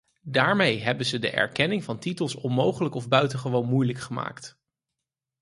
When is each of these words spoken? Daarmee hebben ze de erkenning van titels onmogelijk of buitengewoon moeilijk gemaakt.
Daarmee 0.25 0.79
hebben 0.79 1.05
ze 1.05 1.19
de 1.19 1.29
erkenning 1.29 1.83
van 1.83 1.99
titels 1.99 2.35
onmogelijk 2.35 2.95
of 2.95 3.07
buitengewoon 3.07 3.67
moeilijk 3.69 3.99
gemaakt. 3.99 4.59